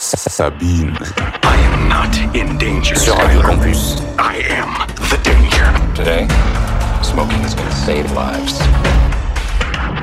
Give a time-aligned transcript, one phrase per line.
[0.00, 0.96] Sabine.
[1.42, 2.94] I am not in danger.
[2.94, 3.96] Sur Radio Campus.
[4.16, 5.66] I am the danger.
[5.96, 6.28] Today,
[7.02, 8.60] smoking is gonna save lives.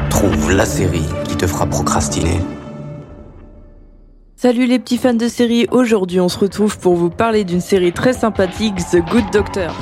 [0.10, 2.42] Trouve la série qui te fera procrastiner.
[4.36, 7.94] Salut les petits fans de série, aujourd'hui on se retrouve pour vous parler d'une série
[7.94, 9.74] très sympathique, The Good Doctor.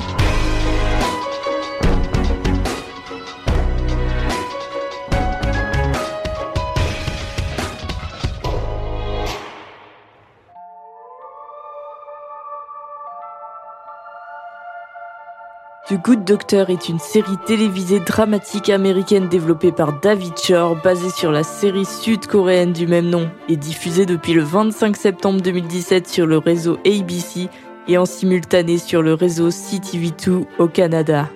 [15.86, 21.30] The Good Doctor est une série télévisée dramatique américaine développée par David Shore, basée sur
[21.30, 26.38] la série sud-coréenne du même nom et diffusée depuis le 25 septembre 2017 sur le
[26.38, 27.50] réseau ABC
[27.86, 31.28] et en simultané sur le réseau CTV2 au Canada.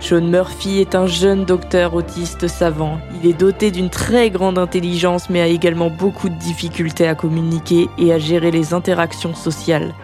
[0.00, 2.98] Sean Murphy est un jeune docteur autiste savant.
[3.22, 7.88] Il est doté d'une très grande intelligence mais a également beaucoup de difficultés à communiquer
[7.96, 9.94] et à gérer les interactions sociales.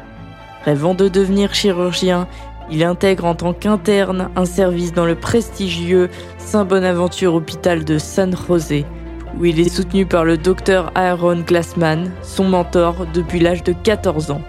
[0.66, 2.26] Rêvant de devenir chirurgien,
[2.70, 8.84] il intègre en tant qu'interne un service dans le prestigieux Saint-Bonaventure Hôpital de San José,
[9.38, 14.30] où il est soutenu par le docteur Aaron Glassman, son mentor depuis l'âge de 14
[14.30, 14.40] ans.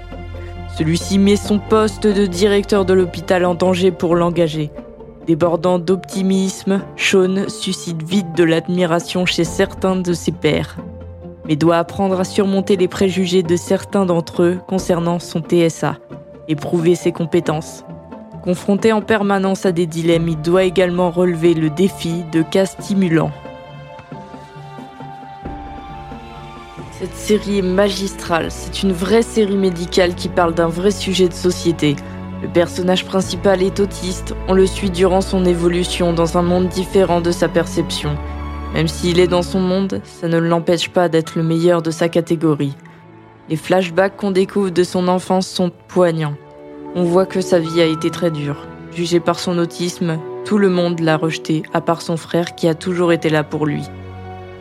[0.78, 4.72] Celui-ci met son poste de directeur de l'hôpital en danger pour l'engager.
[5.26, 10.78] Débordant d'optimisme, Sean suscite vite de l'admiration chez certains de ses pairs,
[11.48, 15.98] mais doit apprendre à surmonter les préjugés de certains d'entre eux concernant son TSA
[16.48, 17.84] et prouver ses compétences.
[18.48, 23.34] Confronté en permanence à des dilemmes, il doit également relever le défi de cas stimulants.
[26.98, 31.34] Cette série est magistrale, c'est une vraie série médicale qui parle d'un vrai sujet de
[31.34, 31.98] société.
[32.42, 37.20] Le personnage principal est autiste, on le suit durant son évolution dans un monde différent
[37.20, 38.18] de sa perception.
[38.74, 42.08] Même s'il est dans son monde, ça ne l'empêche pas d'être le meilleur de sa
[42.08, 42.78] catégorie.
[43.50, 46.38] Les flashbacks qu'on découvre de son enfance sont poignants.
[47.00, 48.66] On voit que sa vie a été très dure.
[48.92, 52.74] Jugé par son autisme, tout le monde l'a rejeté, à part son frère qui a
[52.74, 53.84] toujours été là pour lui.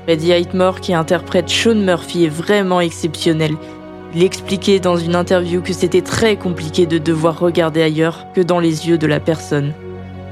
[0.04, 3.56] Freddie Highmore, qui interprète Sean Murphy, est vraiment exceptionnel.
[4.14, 8.60] Il expliquait dans une interview que c'était très compliqué de devoir regarder ailleurs que dans
[8.60, 9.72] les yeux de la personne.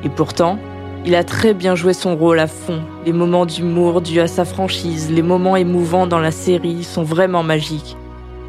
[0.04, 0.58] Et pourtant,
[1.06, 2.82] il a très bien joué son rôle à fond.
[3.06, 7.42] Les moments d'humour dus à sa franchise, les moments émouvants dans la série sont vraiment
[7.42, 7.96] magiques.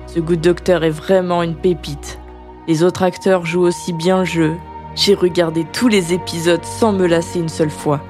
[0.07, 2.19] Ce Good Doctor est vraiment une pépite.
[2.67, 4.55] Les autres acteurs jouent aussi bien le jeu.
[4.95, 8.01] J'ai regardé tous les épisodes sans me lasser une seule fois.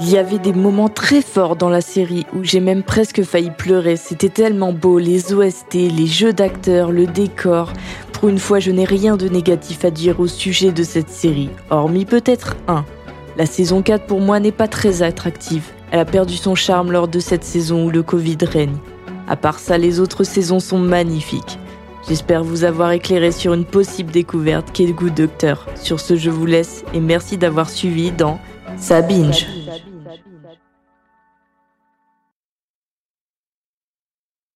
[0.00, 3.50] Il y avait des moments très forts dans la série où j'ai même presque failli
[3.50, 3.96] pleurer.
[3.96, 7.72] C'était tellement beau, les OST, les jeux d'acteurs, le décor.
[8.12, 11.50] Pour une fois, je n'ai rien de négatif à dire au sujet de cette série,
[11.70, 12.84] hormis peut-être un.
[13.38, 15.64] La saison 4 pour moi n'est pas très attractive.
[15.90, 18.76] Elle a perdu son charme lors de cette saison où le Covid règne.
[19.28, 21.58] À part ça, les autres saisons sont magnifiques.
[22.08, 25.66] J'espère vous avoir éclairé sur une possible découverte qu'est le Good Docteur.
[25.74, 28.38] Sur ce, je vous laisse et merci d'avoir suivi dans
[28.76, 29.46] Sabinge.